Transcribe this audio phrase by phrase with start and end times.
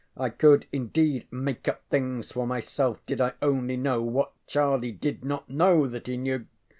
[0.17, 5.23] I could indeed make up things for myself did I only know what Charlie did
[5.23, 6.47] not know that he knew.